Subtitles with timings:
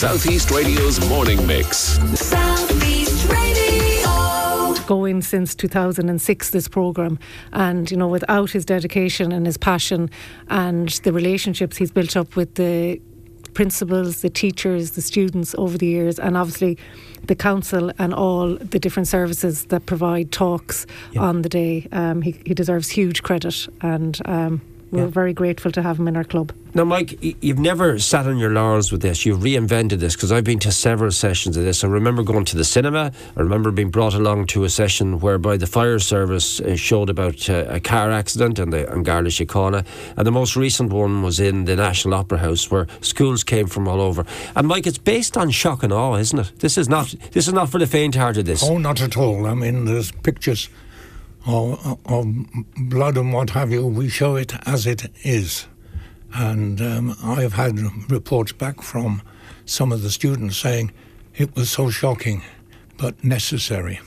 [0.00, 1.98] Southeast Radio's morning mix.
[2.18, 4.74] Southeast Radio.
[4.86, 7.18] going since 2006 this program
[7.52, 10.08] and you know without his dedication and his passion
[10.48, 12.98] and the relationships he's built up with the
[13.52, 16.78] principals the teachers the students over the years and obviously
[17.26, 20.86] the council and all the different services that provide talks
[21.18, 24.62] on the day um, he, he deserves huge credit and um,
[24.92, 25.10] we're Yeah.
[25.10, 28.50] very grateful to have him in our club Now, Mike, you've never sat on your
[28.50, 29.26] laurels with this.
[29.26, 31.82] You've reinvented this because I've been to several sessions of this.
[31.82, 33.10] I remember going to the cinema.
[33.36, 37.50] I remember being brought along to a session whereby the fire service uh, showed about
[37.50, 39.84] uh, a car accident in the in Garda Síochána.
[40.16, 43.88] And the most recent one was in the National Opera House where schools came from
[43.88, 44.24] all over.
[44.54, 46.52] And Mike, it's based on shock and awe, isn't it?
[46.60, 48.46] This is not this is not for the faint-hearted.
[48.46, 48.62] This.
[48.62, 49.46] Oh, not at all.
[49.46, 50.68] I mean, there's pictures
[51.46, 52.26] of, of
[52.76, 53.86] blood and what have you.
[53.86, 55.66] We show it as it is.
[56.34, 57.78] And um, I've had
[58.10, 59.22] reports back from
[59.64, 60.92] some of the students saying
[61.36, 62.42] it was so shocking,
[62.96, 64.00] but necessary.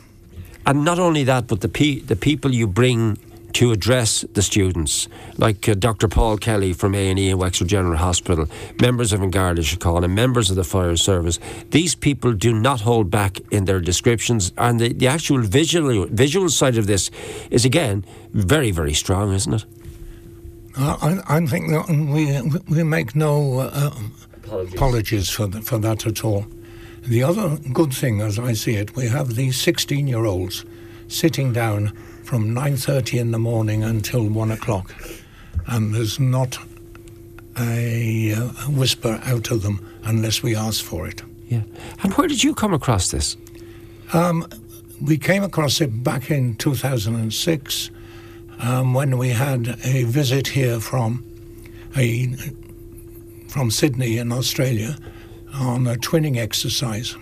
[0.66, 3.18] And not only that, but the pe- the people you bring
[3.54, 5.08] to address the students,
[5.38, 6.08] like uh, Dr.
[6.08, 8.48] Paul Kelly from A&E in Wexford General Hospital,
[8.82, 11.40] members of Garda Síochána, members of the fire service.
[11.70, 16.50] These people do not hold back in their descriptions, and the, the actual visual visual
[16.50, 17.12] side of this
[17.52, 19.66] is again very very strong, isn't it?
[20.78, 22.42] I, I I think that we,
[22.76, 23.92] we make no uh,
[24.52, 26.46] apologies, for, th- for that at all.
[27.02, 30.66] The other good thing, as I see it, we have these 16 year olds
[31.08, 31.90] sitting down
[32.24, 34.96] from 9.30 in the morning until 1 o'clock,
[35.68, 36.58] and there's not
[37.60, 41.22] a, uh, whisper out of them unless we ask for it.
[41.50, 41.62] Yeah.
[42.02, 43.38] And where did you come across this?
[44.14, 44.48] Um,
[45.02, 47.92] we came across it back in 2006
[48.60, 51.24] um, when we had a visit here from
[51.96, 52.36] a
[53.48, 54.98] from Sydney in Australia
[55.54, 57.16] on a twinning exercise,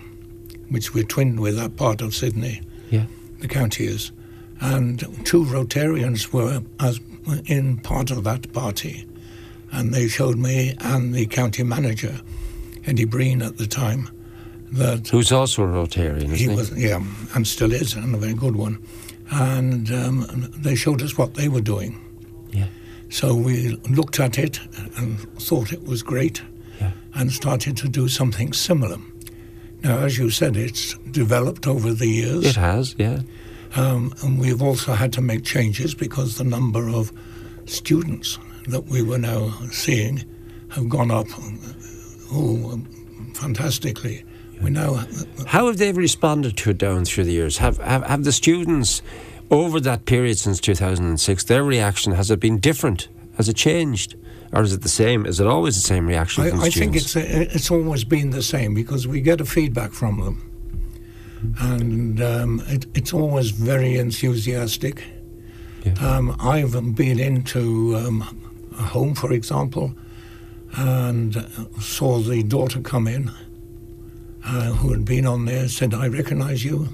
[0.70, 3.04] which we're twinned with that part of Sydney, Yeah.
[3.40, 4.12] the county is,
[4.60, 7.00] and two Rotarians were as
[7.46, 9.06] in part of that party,
[9.70, 12.20] and they showed me and the county manager,
[12.86, 14.08] Eddie Breen at the time,
[14.72, 16.56] that Who's also a Rotarian, isn't he he?
[16.56, 17.02] was, yeah,
[17.34, 18.78] and still is, and a very good one.
[19.30, 21.98] And um, they showed us what they were doing.
[22.52, 22.66] Yeah.
[23.08, 24.60] So we looked at it
[24.96, 26.42] and thought it was great
[26.80, 26.92] Yeah.
[27.14, 28.98] and started to do something similar.
[29.82, 32.46] Now, as you said, it's developed over the years.
[32.46, 33.20] It has, yeah.
[33.74, 37.12] Um, and we've also had to make changes because the number of
[37.64, 40.24] students that we were now seeing
[40.68, 41.26] have gone up
[42.32, 42.80] oh,
[43.34, 44.24] fantastically.
[44.62, 45.04] We now
[45.46, 47.58] How have they responded to it down through the years?
[47.58, 49.02] Have, have have the students
[49.50, 53.08] over that period since 2006, their reaction has it been different?
[53.36, 54.16] Has it changed,
[54.52, 55.26] or is it the same?
[55.26, 56.48] Is it always the same reaction?
[56.48, 59.92] from I, I think it's it's always been the same because we get a feedback
[59.92, 65.04] from them, and um, it, it's always very enthusiastic.
[65.84, 65.94] Yeah.
[65.94, 68.22] Um, I've been into um,
[68.78, 69.94] a home, for example,
[70.76, 71.42] and uh,
[71.80, 73.30] saw the daughter come in,
[74.44, 76.88] uh, who had been on there, said, "I recognise you,"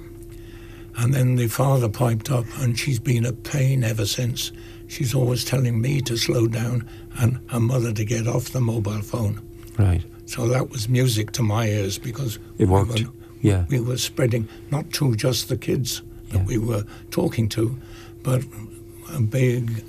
[0.97, 4.51] and then the father piped up, and she's been a pain ever since.
[4.87, 6.87] She's always telling me to slow down
[7.19, 9.41] and her mother to get off the mobile phone.
[9.77, 10.03] right.
[10.25, 12.93] So that was music to my ears because It worked.
[12.93, 13.11] We were,
[13.41, 13.65] Yeah.
[13.69, 16.45] we were spreading not to just the kids that Yeah.
[16.45, 17.75] we were talking to,
[18.23, 18.43] but
[19.13, 19.83] a big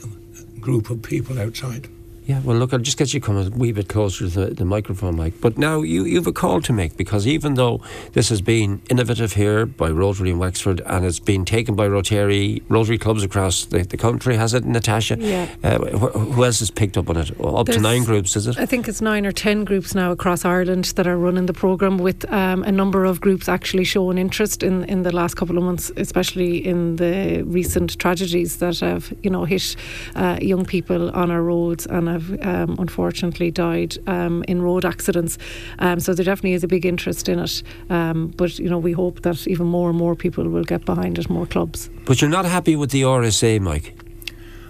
[0.60, 1.88] group of people outside.
[2.30, 4.64] Yeah, well, look, I'll just get you coming a wee bit closer to the, the
[4.64, 5.34] microphone, Mike.
[5.40, 7.80] But now you, you've a call to make because even though
[8.12, 12.62] this has been innovative here by Rotary in Wexford and it's been taken by Rotary
[12.68, 15.16] Rotary clubs across the, the country, has it, Natasha?
[15.18, 15.48] Yeah.
[15.64, 17.32] Uh, wh- who else has picked up on it?
[17.40, 18.56] Up to nine groups, is it?
[18.60, 21.98] I think it's nine or ten groups now across Ireland that are running the programme,
[21.98, 25.64] with um, a number of groups actually showing interest in, in the last couple of
[25.64, 29.74] months, especially in the recent tragedies that have you know hit
[30.14, 35.38] uh, young people on our roads and have um, unfortunately died um, in road accidents.
[35.78, 37.62] Um, so there definitely is a big interest in it.
[37.88, 41.18] Um, but you know we hope that even more and more people will get behind
[41.18, 41.90] it, more clubs.
[42.04, 43.94] But you're not happy with the RSA, Mike?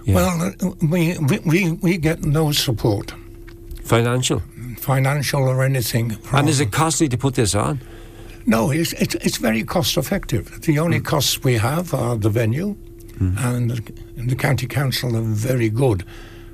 [0.05, 0.15] Yeah.
[0.15, 3.13] Well, uh, we, we, we, we get no support,
[3.83, 4.41] Financial.
[4.79, 6.11] financial or anything.
[6.11, 7.79] From, And is it costly to put this on?
[8.47, 10.61] No, it's, it's, it's very cost effective.
[10.61, 12.75] The only costs we have are the venue,
[13.19, 16.03] and the, the county council are very good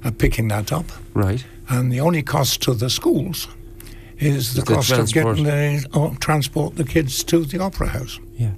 [0.04, 0.86] at picking that up.
[1.14, 1.46] Right.
[1.70, 3.48] And the only cost to the schools
[4.20, 5.38] is the, The cost transport.
[5.40, 8.20] of getting the uh, transport the kids to the opera house.
[8.36, 8.52] Yeah.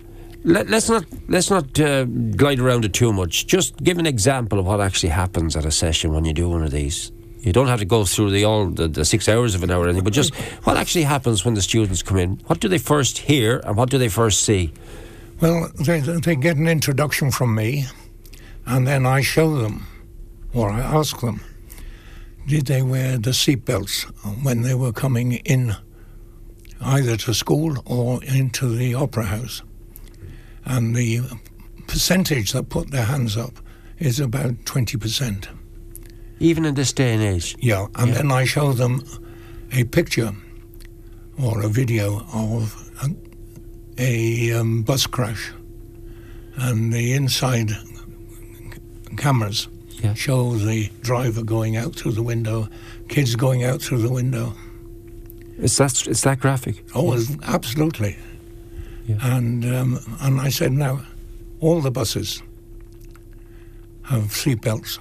[0.44, 3.46] Let, let's not let's not uh, glide around it too much.
[3.46, 6.64] Just give an example of what actually happens at a session when you do one
[6.64, 7.12] of these.
[7.42, 9.84] You don't have to go through the all the, the six hours of an hour
[9.84, 10.34] or anything, but just
[10.66, 12.40] what actually happens when the students come in?
[12.48, 14.72] What do they first hear and what do they first see?
[15.42, 17.86] Well, they, they get an introduction from me,
[18.66, 19.88] and then I show them,
[20.54, 21.42] or I ask them,
[22.48, 24.04] did they wear the seatbelts
[24.44, 25.76] when they were coming in
[26.82, 29.62] either to school or into the opera house?
[30.66, 31.22] And the
[31.88, 33.54] percentage that put their hands up
[34.00, 35.48] is about 20%.
[36.40, 37.56] Even in this day and age.
[37.60, 38.16] Yeah, and Yeah.
[38.16, 39.04] then I show them
[39.72, 40.32] a picture
[41.38, 42.74] or a video of
[43.04, 43.10] a,
[44.52, 45.52] a um, bus crash,
[46.56, 47.76] and the inside c-
[49.18, 49.68] cameras
[50.02, 50.14] Yeah.
[50.14, 52.70] show the driver going out through the window,
[53.10, 54.54] kids going out through the window.
[55.58, 56.86] It's that it's that graphic.
[56.96, 58.18] Oh, it's absolutely.
[59.06, 59.18] Yeah.
[59.22, 61.02] And um, and I said, now,
[61.60, 62.42] all the buses
[64.04, 65.00] have seatbelts,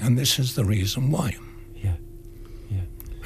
[0.00, 1.36] and this is the reason why.
[1.74, 1.94] Yeah.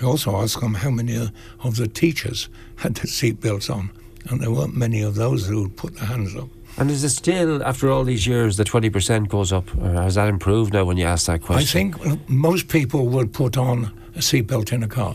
[0.01, 1.17] I also asked them how many
[1.63, 3.91] of the teachers had their seatbelts on,
[4.31, 6.49] and there weren't many of those who put their hands up.
[6.79, 9.75] And is it still, after all these years, the 20% goes up?
[9.79, 11.63] Or has that improved now when you ask that question?
[11.63, 11.65] I
[11.95, 15.15] think uh, most people would put on a seatbelt in a car,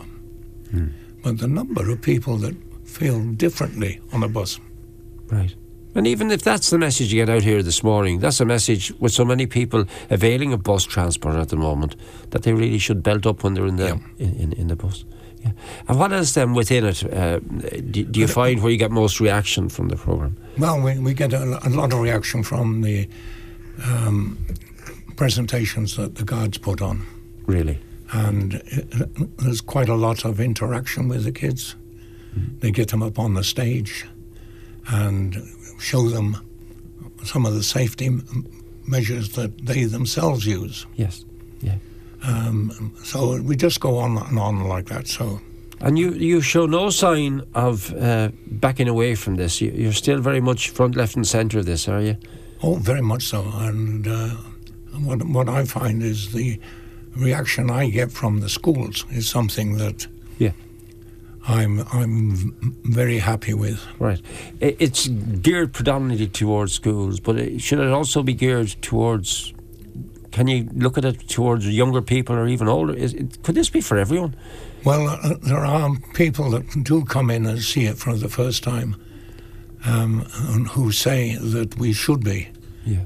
[0.70, 0.86] Hmm.
[1.22, 4.58] but the number of people that feel differently on a bus.
[5.30, 5.54] Right.
[5.94, 8.92] And even if that's the message you get out here this morning, that's a message
[8.98, 11.96] with so many people availing of bus transport at the moment
[12.30, 13.98] that they really should belt up when they're in the Yeah.
[14.18, 15.04] in, in, in the bus.
[15.44, 15.52] Yeah.
[15.88, 17.02] And what is then within it?
[17.12, 17.38] Uh,
[17.90, 20.36] do, do you find where you get most reaction from the program?
[20.58, 23.08] Well, we, we get a, a lot of reaction from the
[23.84, 24.38] um,
[25.16, 27.04] presentations that the guards put on,
[27.46, 27.78] Really?
[28.12, 29.06] and uh,
[29.38, 31.74] there's quite a lot of interaction with the kids.
[32.60, 34.06] They get them up on the stage
[34.88, 35.36] and
[35.78, 36.36] show them
[37.24, 38.10] some of the safety
[38.86, 40.86] measures that they themselves use.
[40.96, 41.24] Yes.
[41.60, 41.76] Yeah.
[42.24, 45.08] Um, so we just go on and on like that.
[45.08, 45.40] So
[45.80, 49.60] And you, you show no sign of uh, backing away from this.
[49.60, 52.16] You, you're still very much front, left, and centre of this, are you?
[52.62, 53.42] Oh, very much so.
[53.54, 54.28] And uh,
[55.00, 56.60] what, what I find is the
[57.16, 60.06] reaction I get from the schools is something that
[60.38, 60.52] Yeah.
[61.48, 63.84] I'm I'm very happy with.
[63.98, 64.20] Right.
[64.60, 69.52] It's geared predominantly towards schools, but it, should it also be geared towards?
[70.32, 72.94] Can you look at it towards younger people or even older?
[72.94, 74.34] Is it, could this be for everyone?
[74.84, 78.62] Well, uh, there are people that do come in and see it for the first
[78.64, 78.96] time,
[79.84, 82.48] um, and who say that we should be
[82.84, 83.04] Yeah.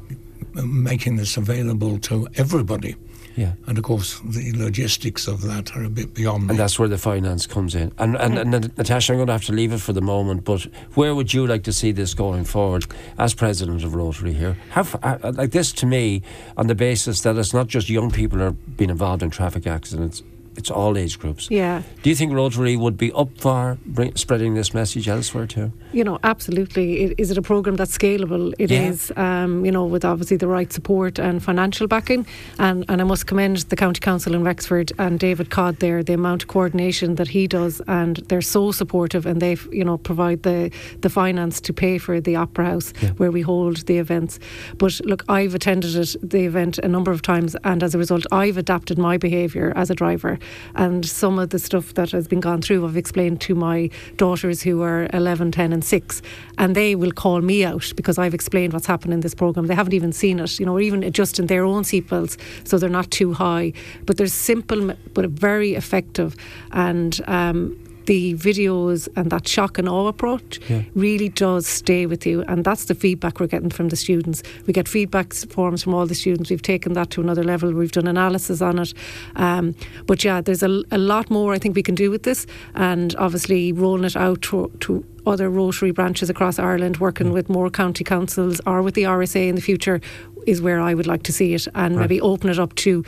[0.65, 2.95] making this available to everybody.
[3.37, 3.53] Yeah.
[3.67, 6.51] And of course, the logistics of that are a bit beyond me.
[6.51, 7.93] And that's where the finance comes in.
[7.99, 10.63] And, and, and Natasha, I'm going to have to leave it for the moment, but
[10.95, 12.87] where would you like to see this going forward
[13.19, 14.57] as president of Rotary here?
[14.71, 16.23] How, f- uh, like this to me,
[16.57, 20.23] on the basis that it's not just young people are being involved in traffic accidents,
[20.57, 21.49] it's all age groups.
[21.51, 21.83] Yeah.
[22.03, 25.73] Do you think Rotary would be up for bring, spreading this message elsewhere too?
[25.93, 27.03] You know, absolutely.
[27.05, 28.53] It, is it a program that's scalable?
[28.59, 28.89] It Yeah.
[28.89, 32.27] is, um, you know, with obviously the right support and financial backing.
[32.59, 36.15] And, and I must commend the County Council in Wexford and David Codd there, the
[36.15, 37.81] amount of coordination that he does.
[37.87, 40.71] And they're so supportive and they, you know, provide the,
[41.01, 44.39] the finance to pay for the Opera House where we hold the events.
[44.79, 47.57] But look, I've attended it, the event a number of times.
[47.65, 50.39] And as a result, I've adapted my behaviour as a driver.
[50.75, 54.63] And some of the stuff that has been gone through, I've explained to my daughters
[54.63, 56.23] who are 11, 10, and 6.
[56.59, 59.67] And they will call me out because I've explained what's happened in this programme.
[59.67, 62.89] They haven't even seen it, you know, or even adjusting their own seatbelts so they're
[62.89, 63.73] not too high.
[64.05, 66.37] But they're simple but very effective
[66.73, 70.83] and um, the videos and that shock and awe approach Yeah.
[70.95, 72.43] really does stay with you.
[72.49, 74.43] And that's the feedback we're getting from the students.
[74.67, 76.51] We get feedback forms from all the students.
[76.51, 77.73] We've taken that to another level.
[77.73, 78.95] We've done analysis on it.
[79.37, 79.75] Um,
[80.07, 82.47] but yeah, there's a, a lot more I think we can do with this.
[82.75, 87.69] And obviously, rolling it out to, to other Rotary branches across Ireland, working with more
[87.71, 90.01] county councils or with the RSA in the future
[90.47, 93.03] is where I would like to see it and maybe open it up to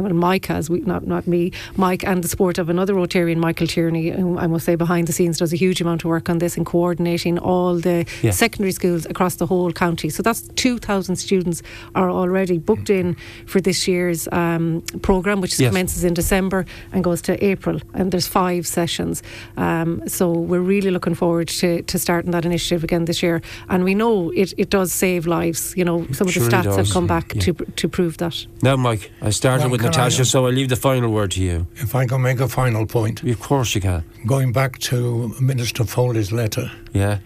[0.51, 4.09] well, has, we, not not me, Mike, and the support of another Rotarian, Michael Tierney,
[4.09, 6.57] who I must say behind the scenes does a huge amount of work on this
[6.57, 8.31] and coordinating all the Yeah.
[8.31, 10.09] secondary schools across the whole county.
[10.09, 11.61] So that's 2,000 students
[11.95, 13.15] are already booked in
[13.45, 15.69] for this year's um, program, which Yes.
[15.69, 17.79] commences in December and goes to April.
[17.93, 19.23] And there's five sessions.
[19.57, 23.41] Um, so we're really looking forward to, to starting that initiative again this year.
[23.69, 25.73] And we know it, it does save lives.
[25.77, 27.41] You know, some of the stats does, have come back yeah.
[27.41, 28.47] to to prove that.
[28.61, 31.11] Now, Mike, I started Well, with can I, Natasha, uh, so I leave the final
[31.11, 31.67] word to you.
[31.75, 34.03] If I can make a final point, Of course you can.
[34.25, 37.19] going back to Minister Foley's letter Yeah.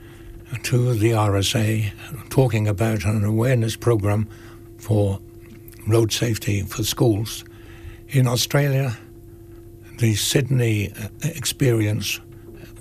[0.64, 1.92] to the RSA,
[2.30, 4.28] talking about an awareness program
[4.78, 5.20] for
[5.88, 7.46] road safety for schools.
[8.10, 8.98] In Australia,
[10.00, 12.20] the Sydney uh, experience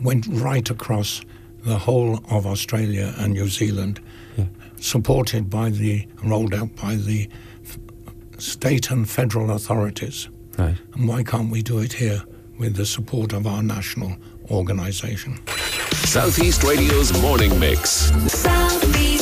[0.02, 1.20] went right across
[1.64, 4.00] the whole of Australia and New Zealand,
[4.36, 4.46] Yeah.
[4.80, 7.28] supported by the, rolled out by the
[8.38, 10.28] state and federal authorities.
[10.58, 10.76] Right.
[10.94, 12.22] And why can't we do it here
[12.58, 14.16] with the support of our national
[14.50, 15.40] organisation?
[15.92, 18.12] Southeast Radio's morning mix.
[18.30, 19.13] Southeast Radio.